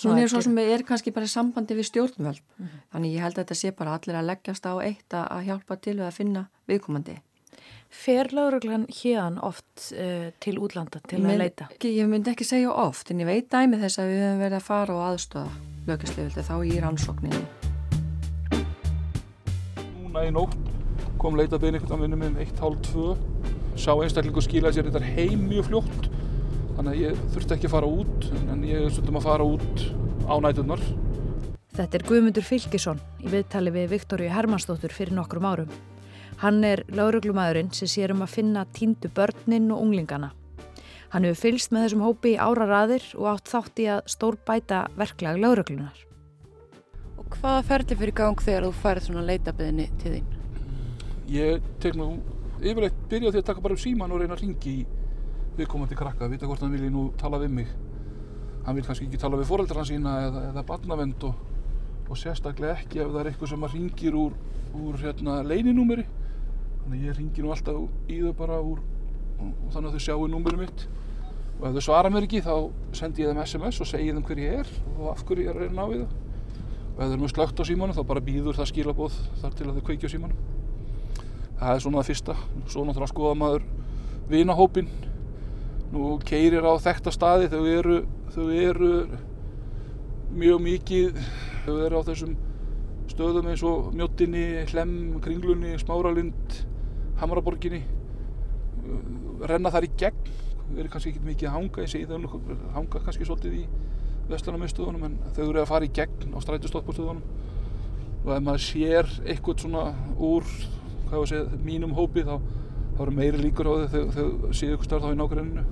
Hún 0.01 0.21
er 0.21 0.31
svo 0.31 0.41
sem 0.41 0.57
er 0.63 0.83
kannski 0.87 1.13
bara 1.13 1.29
sambandi 1.29 1.77
við 1.77 1.91
stjórnvöld. 1.91 2.41
Mm 2.57 2.65
-hmm. 2.65 2.81
Þannig 2.95 3.13
ég 3.13 3.21
held 3.21 3.37
að 3.37 3.43
þetta 3.43 3.59
sé 3.61 3.71
bara 3.71 3.93
allir 3.93 4.17
að 4.17 4.27
leggjast 4.31 4.65
á 4.65 4.73
eitt 4.81 5.13
að 5.13 5.45
hjálpa 5.45 5.77
til 5.77 5.97
við 5.99 6.07
að 6.07 6.17
finna 6.17 6.47
viðkomandi. 6.65 7.19
Fer 7.89 8.27
lauruglan 8.33 8.87
hérn 8.89 9.37
oft 9.39 9.93
uh, 9.93 10.31
til 10.39 10.57
útlanda 10.59 10.99
til 11.07 11.21
Men, 11.21 11.31
að 11.31 11.37
leita? 11.37 11.67
Ekki, 11.71 11.93
ég 11.95 12.09
myndi 12.09 12.31
ekki 12.31 12.43
segja 12.43 12.73
oft, 12.73 13.11
en 13.11 13.19
ég 13.19 13.29
veit 13.29 13.47
dæmi 13.51 13.77
þess 13.79 13.99
að 14.01 14.09
við 14.09 14.19
höfum 14.25 14.41
verið 14.43 14.57
að 14.57 14.67
fara 14.67 14.95
og 14.95 15.05
aðstöða 15.13 15.51
löggjastlefildi 15.85 16.43
þá 16.49 16.55
í 16.65 16.79
rannsókninni. 16.83 17.45
Núna 20.01 20.25
í 20.25 20.33
nótt 20.33 20.57
kom 21.21 21.37
leitabinn 21.37 21.77
einhvern 21.77 22.09
sá 23.75 23.91
einstaklingu 23.95 24.43
skilaði 24.43 24.79
sér 24.79 24.91
þetta 24.91 25.15
heim 25.15 25.47
mjög 25.49 25.69
fljótt 25.69 26.07
þannig 26.75 26.91
að 26.91 27.01
ég 27.01 27.25
þurfti 27.33 27.57
ekki 27.57 27.69
að 27.69 27.75
fara 27.75 27.91
út 28.01 28.29
en 28.51 28.63
ég 28.67 28.87
þurfti 28.87 29.15
að 29.15 29.27
fara 29.29 29.49
út 29.55 29.85
á 30.25 30.35
nætunar 30.43 30.87
Þetta 31.75 31.97
er 31.97 32.03
Guðmundur 32.07 32.45
Fylkisson 32.47 32.99
í 33.19 33.27
viðtali 33.33 33.71
við 33.75 33.89
Viktoríu 33.91 34.31
Hermannsdóttur 34.31 34.93
fyrir 34.95 35.11
nokkrum 35.17 35.43
árum. 35.43 35.71
Hann 36.39 36.63
er 36.63 36.85
lauruglumæðurinn 36.87 37.73
sem 37.75 37.89
sér 37.91 38.13
um 38.13 38.23
að 38.23 38.31
finna 38.37 38.63
tíndu 38.71 39.09
börnin 39.11 39.67
og 39.75 39.81
unglingana. 39.83 40.29
Hann 41.11 41.27
hefur 41.27 41.41
fylst 41.49 41.73
með 41.75 41.85
þessum 41.85 42.05
hópi 42.05 42.31
í 42.31 42.39
ára 42.39 42.69
raðir 42.69 43.03
og 43.19 43.27
átt 43.33 43.51
þátt 43.51 43.81
í 43.83 43.89
að 43.91 44.07
stór 44.13 44.39
bæta 44.47 44.85
verklag 44.95 45.41
lauruglunar. 45.43 45.99
Og 47.19 47.27
hvaða 47.41 47.67
ferli 47.67 47.99
fyrir 47.99 48.17
gang 48.23 48.47
þegar 48.47 48.69
þú 48.69 48.71
færð 48.79 49.07
svona 49.09 49.27
leitabiðinni 49.27 49.89
til 49.99 50.15
þín? 50.15 50.33
Ég 51.35 51.69
tek 51.83 51.99
nú 51.99 52.13
yfirleitt 52.61 53.01
byrja 53.09 53.33
því 53.33 53.41
að 53.41 53.49
taka 53.49 53.63
bara 53.63 53.75
upp 53.75 53.81
síman 53.83 54.13
og 54.13 54.21
reyna 54.21 54.35
að 54.37 54.45
ringi 54.45 54.71
í 54.71 54.85
viðkomandi 55.55 55.97
krakka, 55.97 56.29
vita 56.31 56.47
hvort 56.49 56.63
hann 56.63 56.73
vilji 56.75 56.91
nú 56.91 57.09
tala 57.19 57.39
við 57.41 57.53
mig. 57.59 57.69
Hann 58.65 58.75
vil 58.77 58.85
kannski 58.85 59.07
ekki 59.07 59.19
tala 59.21 59.39
við 59.39 59.49
foreldra 59.49 59.81
hans 59.81 59.91
sína 59.91 60.15
eða, 60.27 60.43
eða 60.49 60.65
barnavend 60.67 61.23
og, 61.27 61.37
og 62.09 62.19
sérstaklega 62.19 62.79
ekki 62.79 63.01
ef 63.03 63.13
það 63.13 63.21
er 63.21 63.29
eitthvað 63.31 63.51
sem 63.53 63.65
að 63.67 63.77
ringir 63.77 64.17
úr, 64.19 64.35
úr 64.81 64.99
hérna, 65.03 65.37
leininúmeri. 65.47 66.05
Þannig 66.81 66.99
að 66.99 67.07
ég 67.07 67.17
ringi 67.19 67.45
nú 67.45 67.53
alltaf 67.53 68.11
í 68.11 68.19
þau 68.23 68.35
bara 68.41 68.59
úr 68.61 68.81
og, 68.81 69.53
þannig 69.73 69.89
að 69.89 69.95
þau 69.95 70.05
sjáu 70.07 70.27
númeri 70.33 70.61
mitt. 70.65 70.85
Og 71.55 71.69
ef 71.69 71.77
þau 71.77 71.85
svara 71.87 72.11
mér 72.11 72.27
ekki 72.27 72.43
þá 72.43 72.55
sendi 72.99 73.23
ég 73.23 73.31
þeim 73.31 73.45
SMS 73.45 73.79
og 73.79 73.89
segi 73.89 74.11
þeim 74.11 74.27
hver 74.27 74.43
ég 74.43 74.61
er 74.63 74.75
og 74.97 75.07
af 75.13 75.23
hverju 75.23 75.45
ég 75.45 75.53
er 75.53 75.61
að 75.61 75.69
reyna 75.69 75.87
á 75.87 75.91
við. 75.93 76.05
Og 76.95 76.99
ef 76.99 77.05
þau 77.05 77.13
eru 77.13 77.23
mjög 77.23 77.35
slögt 77.35 77.63
á 77.63 77.69
símanu 77.69 77.95
þá 77.95 78.03
bara 78.11 78.25
býður 78.27 78.59
það 78.59 78.71
skilabóð 78.73 79.17
þar 79.39 79.55
til 79.55 79.69
að 79.69 79.79
þau 79.79 79.87
kveikja 79.87 80.11
á 80.11 80.15
símanu. 80.17 80.45
Það 81.59 81.71
er 81.71 81.83
svona 81.83 82.01
það 82.01 82.09
fyrsta. 82.09 82.35
Svo 82.67 82.83
náttúrulega 82.85 83.11
skoða 83.11 83.37
maður 83.39 83.65
vinahópin. 84.31 84.89
Nú 85.93 86.15
keirir 86.27 86.67
á 86.67 86.73
þekta 86.83 87.13
staði. 87.15 87.49
Þau 87.53 87.63
eru, 87.71 87.97
þau 88.35 88.47
eru 88.51 88.91
mjög 90.35 90.63
mikið. 90.65 91.21
Þau 91.65 91.75
eru 91.87 92.01
á 92.03 92.07
þessum 92.09 92.35
stöðum 93.11 93.51
eins 93.51 93.63
og 93.63 93.91
Mjóttinni, 93.95 94.45
Hlem, 94.71 94.95
Kringlunni, 95.23 95.75
Smáralind, 95.79 96.61
Hamraborginni. 97.21 97.83
Renna 99.45 99.71
þar 99.71 99.87
í 99.87 99.93
gegn. 100.01 100.31
Þau 100.65 100.79
eru 100.81 100.91
kannski 100.91 101.13
ekki 101.13 101.27
mikið 101.29 101.51
að 101.51 101.59
hanga. 101.59 101.85
Ég 101.85 101.93
segi 101.93 102.09
þau 102.09 102.39
hanga 102.75 103.05
kannski 103.05 103.27
svolítið 103.27 103.59
í 103.61 103.67
vestlunarmiðstöðunum 104.29 105.03
en 105.05 105.19
þau 105.35 105.43
eru 105.49 105.61
að 105.61 105.69
fara 105.69 105.85
í 105.85 105.91
gegn 105.93 106.33
á 106.33 106.37
strætustopparstöðunum 106.41 107.25
og 108.25 108.31
ef 108.33 108.41
maður 108.41 108.63
sér 108.65 109.11
eitthvað 109.21 109.61
svona 109.61 109.83
úr 110.17 110.47
segja, 111.29 111.45
mínum 111.65 111.95
hópi 111.97 112.25
þá, 112.27 112.35
þá 112.95 113.01
eru 113.05 113.15
meiri 113.15 113.41
líkur 113.41 113.69
á 113.69 113.73
þau 113.73 113.87
þegar 113.93 114.11
þau 114.15 114.27
séu 114.51 114.71
eitthvað 114.71 114.87
starf 114.89 115.03
þá 115.03 115.11
í 115.11 115.19
nákvæminu 115.21 115.63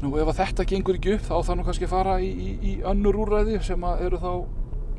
og 0.00 0.16
ef 0.22 0.36
þetta 0.38 0.64
gengur 0.64 0.96
ekki 0.96 1.14
upp 1.16 1.24
þá 1.26 1.34
þarf 1.36 1.56
nú 1.58 1.64
kannski 1.66 1.86
að 1.86 1.92
fara 1.92 2.14
í, 2.24 2.30
í, 2.30 2.50
í 2.70 2.72
önnur 2.88 3.20
úrræði 3.20 3.60
sem 3.64 3.84
eru 3.92 4.20
þá 4.20 4.32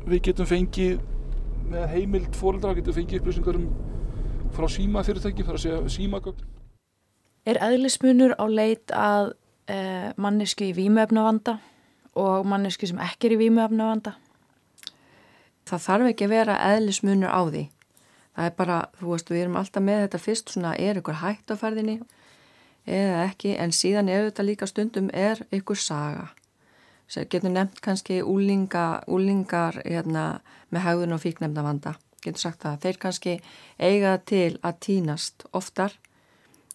við 0.06 0.24
getum 0.28 0.46
fengið 0.46 1.00
með 1.72 1.84
heimild 1.96 2.38
fóröldra 2.38 2.76
getum 2.78 2.96
fengið 2.96 3.20
upplýsingar 3.22 3.58
um 3.58 3.66
frá 4.52 4.66
síma 4.68 5.02
fyrirtæki, 5.06 5.46
þar 5.46 5.56
að 5.56 5.64
segja 5.64 5.94
símagögn 5.94 6.50
Er 7.42 7.58
eðlismunur 7.58 8.36
á 8.38 8.46
leit 8.46 8.92
að 8.94 9.32
eh, 9.66 10.14
mannesku 10.14 10.68
í 10.68 10.74
výmöfnavanda 10.76 11.56
og 12.14 12.46
mannesku 12.46 12.86
sem 12.86 13.00
ekki 13.02 13.26
er 13.26 13.34
í 13.34 13.38
výmöfnavanda? 13.40 14.12
Það 15.66 15.82
þarf 15.86 16.10
ekki 16.12 16.28
að 16.28 16.34
vera 16.36 16.58
eðlismunur 16.68 17.34
á 17.34 17.42
því. 17.48 17.64
Það 18.32 18.48
er 18.48 18.54
bara, 18.56 18.76
þú 18.98 19.10
veist, 19.12 19.30
við 19.30 19.44
erum 19.44 19.56
alltaf 19.60 19.84
með 19.84 20.04
þetta 20.06 20.20
fyrst 20.26 20.52
svona, 20.54 20.76
er 20.80 21.00
ykkur 21.00 21.20
hægt 21.20 21.52
á 21.52 21.54
ferðinni 21.60 21.98
eða 22.88 23.26
ekki, 23.28 23.56
en 23.60 23.74
síðan 23.76 24.08
er 24.10 24.24
þetta 24.30 24.46
líka 24.46 24.66
stundum 24.66 25.10
er 25.14 25.44
ykkur 25.54 25.78
saga. 25.78 26.30
Sér 27.12 27.28
getur 27.28 27.52
nefnt 27.52 27.82
kannski 27.84 28.22
úlinga, 28.24 29.02
úlingar 29.06 29.82
hérna, 29.84 30.40
með 30.72 30.86
haugðun 30.86 31.16
og 31.18 31.20
fíknefnavanda. 31.22 31.92
Getur 32.24 32.40
sagt 32.40 32.62
það, 32.64 32.78
þeir 32.82 32.98
kannski 33.02 33.34
eiga 33.78 34.16
til 34.24 34.56
að 34.62 34.78
týnast 34.86 35.44
oftar 35.52 35.98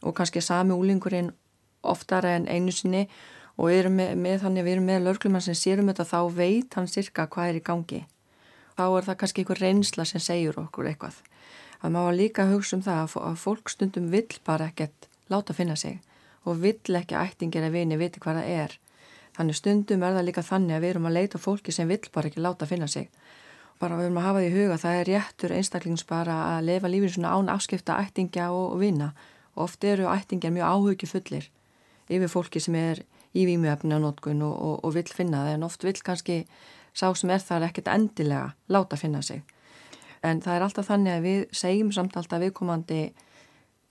og 0.04 0.14
kannski 0.14 0.44
sami 0.46 0.76
úlingurinn 0.78 1.32
oftar 1.82 2.28
en 2.30 2.46
einu 2.48 2.72
sinni 2.76 3.08
og 3.58 3.72
við 3.72 3.80
erum 3.82 3.98
með, 3.98 4.14
með 4.22 4.44
þannig 4.44 4.62
að 4.62 4.68
við 4.68 4.76
erum 4.76 4.90
með 4.92 5.08
lörglumann 5.08 5.46
sem 5.46 5.58
sérum 5.58 5.90
þetta 5.90 6.06
þá 6.06 6.20
veit 6.36 6.78
hann 6.78 6.92
cirka 6.92 7.26
hvað 7.32 7.50
er 7.50 7.60
í 7.60 7.64
gangi. 7.72 8.04
Þá 8.78 8.86
er 8.86 9.08
það 9.08 9.20
kannski 9.24 9.42
einhver 9.44 9.64
reynsla 9.64 10.06
sem 10.06 10.22
segjur 10.22 10.60
okkur 10.62 10.92
eitthvað. 10.92 11.18
Það 11.81 11.93
má 11.93 12.01
líka 12.15 12.48
hugsa 12.50 12.77
um 12.77 12.84
það 12.86 13.15
að 13.22 13.39
fólk 13.41 13.69
stundum 13.69 14.10
vill 14.12 14.39
bara 14.46 14.72
ekkert 14.72 15.07
láta 15.29 15.53
finna 15.53 15.75
sig 15.75 16.00
og 16.48 16.62
vill 16.63 16.98
ekki 17.00 17.17
ættingir 17.19 17.65
að 17.67 17.75
vini 17.75 17.98
viti 18.00 18.22
hvað 18.24 18.39
það 18.39 18.51
er. 18.63 18.77
Þannig 19.38 19.57
stundum 19.60 20.03
er 20.03 20.15
það 20.15 20.27
líka 20.29 20.43
þannig 20.48 20.77
að 20.77 20.84
við 20.84 20.93
erum 20.93 21.10
að 21.10 21.17
leita 21.17 21.41
fólki 21.41 21.75
sem 21.75 21.89
vill 21.91 22.07
bara 22.13 22.31
ekki 22.31 22.41
láta 22.41 22.69
finna 22.69 22.88
sig. 22.88 23.10
Bara 23.77 23.98
við 24.00 24.07
erum 24.07 24.22
að 24.22 24.25
hafa 24.25 24.43
því 24.43 24.53
huga 24.55 24.77
það 24.81 25.00
er 25.01 25.10
réttur 25.12 25.53
einstaklings 25.53 26.05
bara 26.07 26.38
að 26.55 26.69
lefa 26.72 26.89
lífið 26.89 27.13
svona 27.17 27.34
án 27.36 27.51
afskipta 27.53 28.00
ættingja 28.01 28.48
og, 28.55 28.72
og 28.74 28.81
vina 28.81 29.12
og 29.53 29.67
oft 29.67 29.84
eru 29.84 30.07
ættingjar 30.10 30.55
mjög 30.55 30.72
áhugifullir 30.72 31.51
yfir 32.07 32.31
fólki 32.31 32.63
sem 32.63 32.75
er 32.79 33.03
í 33.38 33.46
výmjöfni 33.46 33.93
á 33.93 34.00
nótkun 34.01 34.41
og, 34.41 34.55
og, 34.55 34.75
og 34.86 34.96
vill 34.96 35.12
finna 35.12 35.43
það 35.46 35.57
en 35.57 35.67
oft 35.67 35.86
vill 35.86 36.01
kannski 36.10 36.39
sá 36.98 37.12
sem 37.13 37.29
er 37.29 37.43
þar 37.43 37.67
ekkert 37.67 37.91
endilega 37.93 38.53
láta 38.74 38.98
finna 38.98 39.22
sig. 39.22 39.43
En 40.26 40.42
það 40.42 40.56
er 40.56 40.66
alltaf 40.66 40.88
þannig 40.90 41.14
að 41.14 41.26
við 41.28 41.44
segjum 41.56 41.92
samt 41.96 42.18
alltaf 42.18 42.42
viðkomandi 42.42 43.02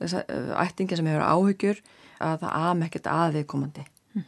ættingjar 0.00 1.00
sem 1.00 1.08
hefur 1.08 1.24
áhugjur 1.24 1.78
að 2.24 2.42
það 2.42 2.56
am 2.70 2.82
ekkert 2.86 3.06
að 3.08 3.38
viðkomandi 3.38 3.84
mm. 4.16 4.26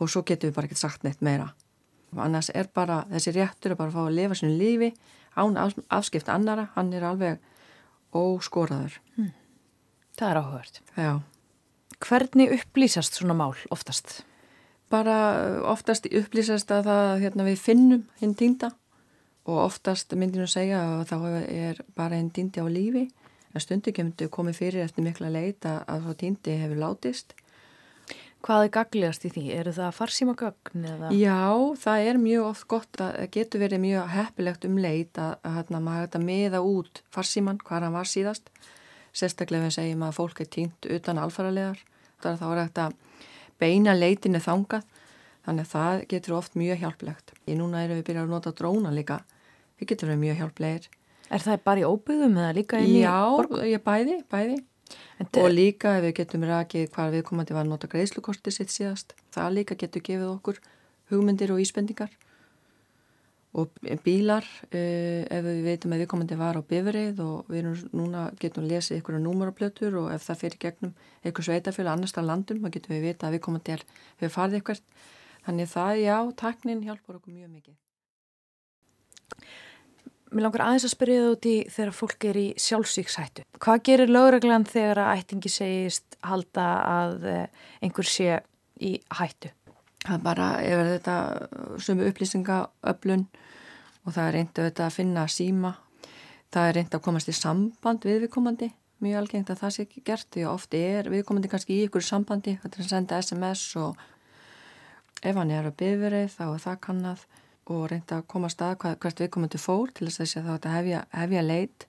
og 0.00 0.12
svo 0.12 0.22
getur 0.28 0.50
við 0.50 0.56
bara 0.56 0.68
ekkert 0.68 0.82
sagt 0.82 1.04
neitt 1.04 1.20
meira. 1.24 1.50
Annars 2.16 2.50
er 2.56 2.70
bara 2.74 3.04
þessi 3.10 3.34
réttur 3.36 3.74
að 3.74 3.82
bara 3.82 3.94
fá 3.94 4.00
að 4.06 4.16
lifa 4.16 4.38
sinu 4.38 4.56
lífi 4.58 4.90
án 5.38 5.58
afskipt 5.88 6.30
annara, 6.32 6.70
hann 6.74 6.90
er 6.96 7.04
alveg 7.06 7.38
óskoraður. 8.16 8.96
Mm. 9.16 9.30
Það 10.18 10.30
er 10.30 10.40
áhugart. 10.40 10.80
Já. 10.96 11.12
Hvernig 12.00 12.56
upplýsast 12.56 13.20
svona 13.20 13.36
mál 13.36 13.54
oftast? 13.70 14.24
Bara 14.90 15.16
oftast 15.70 16.08
upplýsast 16.08 16.72
að 16.74 16.88
það, 16.88 17.10
hérna, 17.22 17.46
við 17.46 17.62
finnum 17.62 18.06
hinn 18.18 18.34
týnda 18.34 18.72
og 19.50 19.64
oftast 19.66 20.14
myndinu 20.14 20.46
að 20.46 20.54
segja 20.54 20.80
að 20.84 21.04
þá 21.10 21.16
er 21.42 21.82
bara 21.98 22.18
hinn 22.20 22.32
týndi 22.34 22.62
á 22.62 22.66
lífi. 22.70 23.08
En 23.50 23.62
stundu 23.64 23.92
kemur 23.92 24.30
komið 24.30 24.58
fyrir 24.60 24.84
eftir 24.86 25.04
mikla 25.04 25.30
leit 25.34 25.66
að, 25.66 26.04
þá 26.06 26.10
týndi 26.22 26.56
hefur 26.60 26.78
látist. 26.78 27.34
Hvað 28.40 28.64
er 28.64 28.70
gaglegast 28.72 29.24
í 29.26 29.30
því? 29.34 29.42
Eru 29.52 29.72
það 29.76 29.96
farsímagögn? 29.98 30.84
Eða? 30.94 31.08
Já, 31.12 31.40
það 31.82 32.06
er 32.08 32.20
mjög 32.22 32.46
oft 32.46 32.66
gott 32.70 33.02
að 33.04 33.18
getur 33.34 33.60
verið 33.60 33.82
mjög 33.82 34.12
heppilegt 34.14 34.64
um 34.64 34.78
leit 34.80 35.18
að, 35.20 35.34
að, 35.44 35.58
að 35.66 35.82
maður 35.84 36.06
hægt 36.06 36.16
að 36.16 36.28
meða 36.30 36.62
út 36.64 37.02
farsíman, 37.12 37.60
hvað 37.66 37.88
hann 37.88 37.98
var 37.98 38.08
síðast 38.08 38.48
sérstaklega 39.16 39.66
við 39.66 39.76
segjum 39.76 40.04
að 40.06 40.16
fólk 40.16 40.42
er 40.42 40.48
týnt 40.54 40.88
utan 40.88 41.20
alfaralegar 41.20 41.82
þá 42.20 42.46
er 42.46 42.60
þetta 42.62 42.86
beina 43.60 43.94
leitinu 43.96 44.40
þangað 44.42 44.86
þannig 45.46 45.66
að 45.66 45.72
það 45.72 46.02
getur 46.12 46.36
oft 46.36 46.56
mjög 46.58 46.82
hjálplegt 46.84 47.34
í 47.48 47.56
núna 47.58 47.84
erum 47.84 48.00
við 48.00 48.06
byrjað 48.10 48.26
að 48.26 48.34
nota 48.34 48.54
dróna 48.56 48.92
líka 48.94 49.20
við 49.80 49.92
getum 49.92 50.10
verið 50.10 50.24
mjög 50.24 50.42
hjálplegir. 50.42 50.88
Er 51.30 51.44
það 51.44 51.62
bara 51.66 51.82
í 51.82 51.86
óbyggðum 51.86 52.40
eða 52.40 52.56
líka 52.56 52.80
inn 52.82 52.96
í 52.98 53.04
borg? 53.06 53.54
Já, 53.60 53.70
ég 53.70 53.84
bæði, 53.86 54.16
bæði 54.30 54.58
og 55.38 55.52
líka 55.54 55.92
ef 55.98 56.06
við 56.08 56.16
getum 56.18 56.46
rakið 56.48 56.88
hvað 56.94 57.12
við 57.14 57.26
komandi 57.28 57.54
var 57.54 57.66
að 57.66 57.70
nota 57.74 57.90
greiðslukorti 57.90 58.54
sitt 58.54 58.72
síðast. 58.74 59.14
Það 59.34 59.54
líka 59.60 59.76
getur 59.78 60.02
gefið 60.02 60.32
okkur 60.32 60.58
hugmyndir 61.12 61.52
og 61.54 61.62
íspendingar 61.62 62.10
og 63.52 63.70
bílar 64.04 64.46
uh, 64.46 65.22
ef 65.26 65.42
við 65.42 65.64
veitum 65.66 65.94
að 65.94 66.04
viðkomandi 66.04 66.36
var 66.38 66.58
á 66.58 66.62
bifrið 66.62 67.22
og 67.24 67.48
við 67.50 67.58
erum 67.64 67.96
núna 67.98 68.28
getum 68.38 68.68
lesið 68.70 69.00
ykkur 69.00 69.18
á 69.18 69.24
númuraplötur 69.24 69.96
og 69.98 70.12
ef 70.14 70.22
það 70.28 70.42
fyrir 70.44 70.60
gegnum 70.66 70.92
ykkur 71.26 71.48
sveitafjölu 71.48 71.90
annars 71.90 72.14
að 72.14 72.28
landum 72.30 72.60
þá 72.62 72.70
getum 72.76 72.94
við 72.94 73.08
vita 73.08 73.26
að 73.26 73.34
viðkomandi 73.38 73.74
er 73.74 73.82
við 74.22 74.34
farið 74.36 74.60
ykkur 74.60 74.82
þannig 75.48 75.72
það, 75.72 75.92
já, 76.04 76.16
taknin 76.38 76.84
hjálpar 76.86 77.18
okkur 77.18 77.34
mjög 77.34 77.50
mikið 77.56 77.76
Mér 80.30 80.46
langar 80.46 80.66
aðeins 80.66 80.86
að 80.86 80.94
spyrja 80.94 81.22
það 81.22 81.32
út 81.34 81.46
í 81.50 81.54
þegar 81.74 81.94
fólk 81.96 82.26
er 82.30 82.36
í 82.38 82.48
sjálfsvíkshættu. 82.62 83.46
Hvað 83.58 83.80
gerir 83.88 84.12
lögreglan 84.14 84.66
þegar 84.68 85.02
að 85.02 85.14
ættingi 85.18 85.50
segist 85.50 86.20
halda 86.22 86.66
að 86.86 87.26
eh, 87.26 87.64
einhver 87.82 88.06
sé 88.06 88.42
í 88.80 88.94
hættu? 89.18 89.50
það 90.04 90.16
er 90.16 90.24
bara 90.24 90.48
yfir 90.64 90.90
þetta 90.94 91.14
sumu 91.84 92.06
upplýsingaöflun 92.08 93.24
og 94.06 94.14
það 94.14 94.26
er 94.26 94.36
reynd 94.36 94.60
að, 94.62 94.92
finna 94.94 95.26
síma 95.28 95.74
það 96.52 96.68
er 96.68 96.78
reynd 96.78 96.96
að 96.96 97.04
komast 97.04 97.28
í 97.30 97.36
samband 97.36 98.06
við 98.08 98.24
viðkomandi, 98.24 98.70
mjög 99.04 99.20
algengt 99.20 99.52
að 99.52 99.60
það 99.60 99.74
sé 99.74 99.84
ekki 99.86 100.04
gert 100.06 100.30
því 100.32 100.46
ofti 100.50 100.80
er 100.88 101.10
viðkomandi 101.12 101.52
kannski 101.52 101.76
í 101.76 101.84
ykkur 101.88 102.06
sambandi, 102.06 102.56
þetta 102.62 102.80
er 102.80 102.86
að 102.86 102.94
senda 102.94 103.20
SMS 103.20 103.66
og 103.80 104.00
ef 105.20 105.36
hann 105.36 105.52
er 105.52 105.68
að 105.68 105.78
byrfið 105.82 106.32
þá 106.32 106.44
er 106.48 106.64
það 106.64 106.82
kannad 106.88 107.26
og 107.70 107.86
reynd 107.90 108.12
að 108.14 108.26
komast 108.30 108.62
að 108.64 108.76
hvað, 108.82 108.98
hvert 109.02 109.22
viðkomandi 109.24 109.60
fór 109.60 109.90
til 109.94 110.08
þess 110.08 110.38
að 110.40 110.52
þetta 110.54 110.74
hefja, 110.74 111.00
hefja 111.14 111.42
leit. 111.44 111.86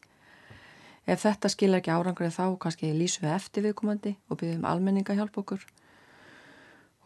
Ef 1.10 1.24
þetta 1.24 1.50
skilja 1.50 1.80
ekki 1.82 1.94
árangur 1.94 2.34
þá 2.34 2.58
kannski 2.62 2.92
lýsum 2.94 3.26
við 3.26 3.36
eftir 3.36 3.66
viðkomandi 3.66 4.16
og 4.30 4.42
byrjum 4.42 4.68
almenninga 4.70 5.16
hjálp 5.18 5.40
okkur. 5.42 5.64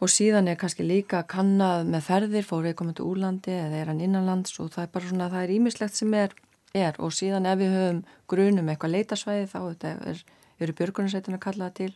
Og 0.04 0.12
síðan 0.12 0.50
er 0.50 0.58
kannski 0.60 0.84
líka 0.84 1.22
kannad 1.24 1.88
með 1.88 2.04
ferðir, 2.10 2.44
fór 2.44 2.66
viðkomandi 2.66 3.04
úrlandi 3.06 3.54
eða 3.56 3.78
er 3.80 3.92
hann 3.92 4.02
innanlands 4.04 4.58
og 4.60 4.74
það 4.74 4.84
er 4.84 4.90
bara 4.92 5.12
svona 5.12 5.30
það 5.32 5.46
er 5.46 5.54
ímislegt 5.54 5.96
sem 5.96 6.18
er, 6.18 6.34
er. 6.76 6.98
Og 7.00 7.14
síðan 7.16 7.48
ef 7.48 7.62
við 7.62 7.72
höfum 7.78 8.02
grunum 8.28 8.68
eitthvað 8.68 8.98
leitasvæði 8.98 9.48
þá 9.54 9.60
er, 9.94 10.20
eru 10.60 10.76
björgunarsveitin 10.76 11.38
að 11.38 11.44
kalla 11.46 11.70
það 11.70 11.78
til 11.80 11.94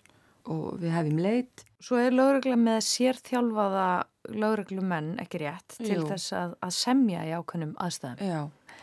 og 0.48 0.80
við 0.80 0.96
hefum 0.96 1.20
leit. 1.20 1.66
Svo 1.80 2.00
er 2.00 2.16
lögregla 2.16 2.56
með 2.56 2.80
sérþjálfaða 2.88 3.88
lögreglumenn 4.28 5.16
ekki 5.22 5.40
rétt 5.44 5.76
til 5.78 5.96
Jú. 6.00 6.06
þess 6.10 6.34
að, 6.36 6.54
að 6.60 6.72
semja 6.76 7.24
í 7.24 7.32
ákveðnum 7.34 7.74
aðstæðum 7.80 8.30
Já, 8.30 8.40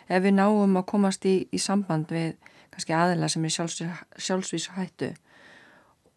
ef 0.10 0.24
við 0.26 0.36
náum 0.38 0.80
að 0.80 0.88
komast 0.90 1.28
í, 1.30 1.38
í 1.54 1.62
samband 1.62 2.12
við 2.14 2.36
kannski 2.74 2.96
aðila 2.98 3.30
sem 3.32 3.46
er 3.46 3.56
sjálfsvísu 3.56 4.76
hættu 4.78 5.14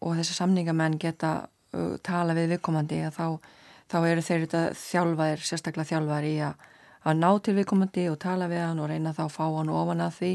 og 0.01 0.17
þessi 0.17 0.37
samningamenn 0.37 0.97
geta 1.01 1.33
uh, 1.45 1.97
tala 2.03 2.35
við 2.37 2.55
viðkomandi 2.55 3.03
þá, 3.13 3.37
þá 3.91 3.97
eru 4.09 4.25
þeir 4.25 4.47
þjálfaðir, 4.77 5.45
sérstaklega 5.45 5.91
þjálfaðir 5.93 6.29
í 6.31 6.37
að, 6.49 6.69
að 7.05 7.19
ná 7.21 7.29
til 7.45 7.57
viðkomandi 7.59 8.07
og 8.11 8.19
tala 8.21 8.49
við 8.51 8.65
hann 8.65 8.81
og 8.81 8.89
reyna 8.89 9.13
þá 9.17 9.27
að 9.27 9.35
fá 9.37 9.45
hann 9.45 9.73
ofan 9.73 10.05
að 10.07 10.17
því 10.17 10.33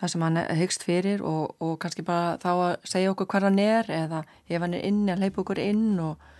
það 0.00 0.12
sem 0.14 0.24
hann 0.24 0.42
hyggst 0.56 0.84
fyrir 0.88 1.22
og, 1.26 1.54
og 1.60 1.76
kannski 1.82 2.04
bara 2.06 2.36
þá 2.40 2.50
að 2.54 2.74
segja 2.88 3.12
okkur 3.12 3.28
hvað 3.28 3.50
hann 3.50 3.60
er 3.62 3.90
eða 3.92 4.22
ef 4.48 4.62
hann 4.64 4.76
er 4.76 4.86
inn 4.88 5.02
að 5.12 5.26
leipa 5.26 5.42
okkur 5.44 5.60
inn 5.60 6.00
og, 6.00 6.30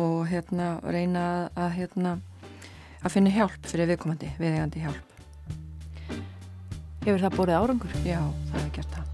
og 0.00 0.26
hérna 0.30 0.78
reyna 0.84 1.24
að, 1.54 1.70
hérna, 1.78 2.14
að 3.04 3.14
finna 3.16 3.34
hjálp 3.34 3.68
fyrir 3.70 3.90
viðkomandi, 3.92 4.30
viðegandi 4.40 4.84
hjálp. 4.84 5.10
Hefur 7.04 7.20
það 7.26 7.36
borðið 7.38 7.58
árangur? 7.60 7.98
Já, 8.02 8.20
það 8.22 8.60
hefur 8.60 8.72
gert 8.78 8.94
það. 8.96 9.10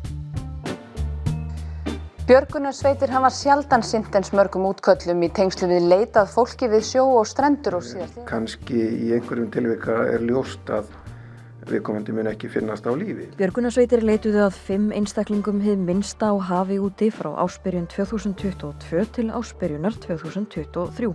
Björgunarsveitir 2.30 3.10
hafa 3.10 3.28
sjaldan 3.34 3.82
sint 3.82 4.14
eins 4.14 4.30
mörgum 4.30 4.68
útköllum 4.68 5.24
í 5.26 5.30
tengslu 5.34 5.66
við 5.66 5.88
leitað 5.90 6.30
fólki 6.30 6.68
við 6.70 6.84
sjó 6.86 7.02
og 7.16 7.26
strendur 7.26 7.80
og 7.80 7.82
síðast. 7.82 8.20
Kanski 8.28 8.78
í 8.78 9.10
einhverjum 9.16 9.50
tilvika 9.50 9.96
er 10.12 10.22
ljóst 10.28 10.70
að 10.70 10.92
viðkomandi 11.72 12.14
mun 12.16 12.28
ekki 12.30 12.50
finnast 12.52 12.86
á 12.86 12.92
lífi. 12.96 13.28
Björgunarsveitir 13.38 14.02
leituðu 14.04 14.42
að 14.46 14.58
fimm 14.66 14.90
einstaklingum 14.96 15.62
hið 15.64 15.80
minnsta 15.86 16.30
á 16.30 16.36
hafi 16.50 16.80
úti 16.82 17.10
frá 17.14 17.30
áspyrjun 17.44 17.88
2022 17.92 19.06
til 19.16 19.26
áspyrjunar 19.30 19.96
2023. 20.02 21.10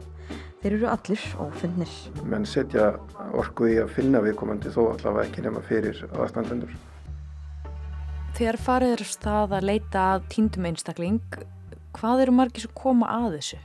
Þeir 0.64 0.78
eru 0.80 0.88
allir 0.90 1.24
ófundnir. 1.38 1.92
Menn 2.26 2.48
setja 2.50 2.96
orku 3.38 3.68
í 3.70 3.76
að 3.84 3.92
finna 4.00 4.24
viðkomandi 4.26 4.72
þó 4.74 4.82
allavega 4.96 5.28
ekki 5.28 5.44
nema 5.46 5.62
fyrir 5.68 6.00
aðstandendur. 6.10 6.72
Þegar 8.36 8.58
farið 8.60 8.96
er 8.96 9.06
stað 9.08 9.54
að 9.60 9.70
leita 9.70 10.08
að 10.16 10.26
tíndum 10.34 10.66
einstakling, 10.72 11.22
hvað 11.96 12.26
eru 12.26 12.34
margir 12.36 12.66
sem 12.66 12.74
koma 12.76 13.12
að 13.14 13.38
þessu? 13.38 13.60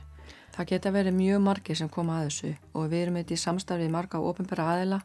Það 0.51 0.69
geta 0.69 0.91
verið 0.93 1.17
mjög 1.17 1.41
margir 1.43 1.79
sem 1.79 1.89
koma 1.91 2.19
að 2.19 2.29
þessu 2.29 2.53
og 2.75 2.85
við 2.91 3.01
erum 3.01 3.17
eitthvað 3.19 3.35
í 3.35 3.41
samstarfið 3.41 3.91
marga 3.91 4.21
ofinbæra 4.21 4.69
aðila 4.75 5.01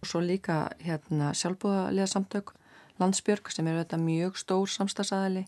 og 0.00 0.08
svo 0.10 0.22
líka 0.24 0.66
hérna, 0.84 1.32
sjálfbúðaliða 1.36 2.06
samtök, 2.10 2.52
landsbjörg 3.00 3.50
sem 3.52 3.66
eru 3.68 3.82
þetta 3.82 4.00
mjög 4.00 4.38
stór 4.40 4.70
samstagsæðili, 4.72 5.44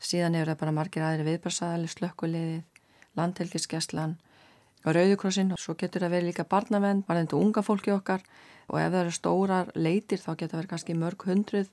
síðan 0.00 0.38
eru 0.38 0.52
það 0.52 0.62
bara 0.62 0.76
margir 0.78 1.04
aðri 1.04 1.26
viðbærsæðili, 1.28 1.92
slökkuliðið, 1.94 2.64
landhelgiskeslan 3.18 4.16
og 4.84 4.94
Rauðukrossin 4.94 5.52
og 5.52 5.60
svo 5.60 5.74
getur 5.78 6.04
það 6.04 6.14
verið 6.14 6.30
líka 6.30 6.46
barnavenn, 6.48 7.02
varðindu 7.08 7.38
unga 7.40 7.64
fólki 7.66 7.92
okkar. 7.92 8.22
Og 8.68 8.78
ef 8.80 8.92
það 8.92 9.00
eru 9.00 9.14
stórar 9.16 9.70
leitir 9.74 10.20
þá 10.20 10.30
getur 10.34 10.52
það 10.52 10.60
verið 10.60 10.72
kannski 10.72 10.96
mörg 10.98 11.24
hundruð 11.24 11.70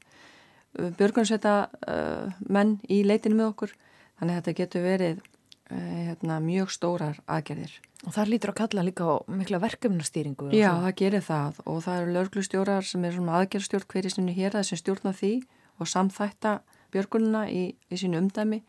björgunsveita 0.99 1.55
uh, 1.87 2.35
menn 2.51 2.77
í 2.91 3.01
leitinu 3.07 3.39
með 3.39 3.51
okkur. 3.51 3.75
Þannig 4.19 4.33
að 4.33 4.39
þetta 4.39 4.57
getur 4.61 4.85
verið 4.85 5.23
hérna, 5.69 6.37
mjög 6.43 6.71
stórar 6.73 7.19
aðgerðir. 7.25 7.73
Og 8.05 8.13
það 8.13 8.31
lítur 8.31 8.51
að 8.53 8.59
kalla 8.59 8.85
líka 8.85 9.07
á 9.09 9.15
mikla 9.31 9.59
verkefnastýringu? 9.63 10.51
Já, 10.53 10.71
það. 10.77 10.91
gerir 11.01 11.25
það 11.25 11.61
og 11.65 11.81
það 11.85 12.01
eru 12.01 12.15
lörglustjórar 12.19 12.85
sem 12.85 13.05
er 13.07 13.19
aðgerðstjórn 13.39 13.89
hverjir 13.89 14.13
sinni 14.13 14.35
hér 14.37 14.59
að 14.59 14.67
sem 14.69 14.81
stjórna 14.81 15.13
því 15.15 15.33
og 15.81 15.89
samþætta 15.89 16.59
björgununa 16.93 17.47
í, 17.49 17.63
í 17.89 17.99
sínu 17.99 18.21
umdæmi 18.21 18.61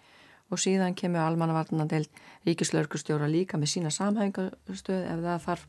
og 0.51 0.63
síðan 0.63 0.97
kemur 0.97 1.25
almannavarnandel 1.27 2.07
ríkislaurkustjóra 2.47 3.29
líka 3.31 3.59
með 3.59 3.73
sína 3.75 3.93
samhæfingastöð 3.95 5.05
ef 5.11 5.23
það 5.27 5.45
þarf 5.47 5.67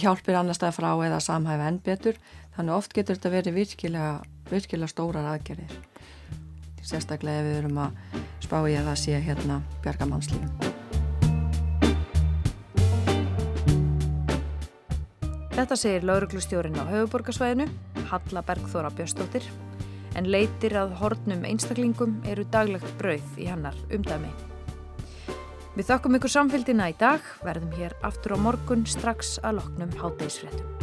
hjálpir 0.00 0.38
annar 0.40 0.56
stað 0.56 0.76
frá 0.76 0.90
eða 1.04 1.20
samhæfa 1.24 1.68
enn 1.70 1.80
betur 1.84 2.18
þannig 2.56 2.76
oft 2.76 2.96
getur 2.96 3.16
þetta 3.16 3.32
verið 3.36 3.56
virkilega, 3.60 4.12
virkilega 4.50 4.92
stórar 4.92 5.30
aðgerðir 5.34 5.78
sérstaklega 6.84 7.42
ef 7.42 7.48
við 7.48 7.58
erum 7.60 7.80
að 7.84 8.28
spá 8.40 8.58
í 8.66 8.76
að 8.76 8.90
það 8.90 9.00
sé 9.04 9.22
hérna 9.24 9.62
bjargamannslífum 9.84 10.70
Þetta 15.60 15.76
segir 15.76 16.06
lauruglustjórin 16.08 16.78
á 16.80 16.88
höfuborgarsvæðinu 16.88 17.66
Halla 18.08 18.42
Bergþóra 18.46 18.90
Björnstóttir 18.96 19.44
en 20.18 20.30
leitir 20.32 20.74
að 20.78 20.94
hornum 21.02 21.44
einstaklingum 21.46 22.16
eru 22.30 22.46
daglegt 22.54 22.90
brauð 22.98 23.38
í 23.38 23.48
hannar 23.50 23.76
umdæmi. 23.92 24.32
Við 25.76 25.90
þakkum 25.92 26.18
ykkur 26.18 26.34
samfélgina 26.34 26.90
í 26.90 26.98
dag, 26.98 27.24
verðum 27.46 27.76
hér 27.78 27.94
aftur 28.06 28.34
á 28.34 28.38
morgun 28.42 28.86
strax 28.88 29.38
að 29.44 29.60
loknum 29.60 29.98
hátdeisfréttum. 30.00 30.79